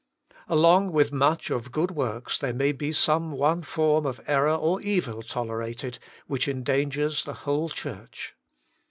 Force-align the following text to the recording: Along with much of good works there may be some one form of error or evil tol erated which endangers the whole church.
Along 0.47 0.91
with 0.91 1.11
much 1.11 1.51
of 1.51 1.71
good 1.71 1.91
works 1.91 2.39
there 2.39 2.55
may 2.55 2.71
be 2.71 2.91
some 2.91 3.31
one 3.31 3.61
form 3.61 4.07
of 4.07 4.19
error 4.25 4.55
or 4.55 4.81
evil 4.81 5.21
tol 5.21 5.49
erated 5.49 5.99
which 6.25 6.47
endangers 6.47 7.23
the 7.23 7.33
whole 7.45 7.69
church. 7.69 8.33